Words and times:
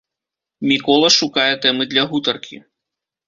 Мікола 0.69 1.09
шукае 1.17 1.53
тэмы 1.65 1.83
для 1.91 2.07
гутаркі. 2.13 2.57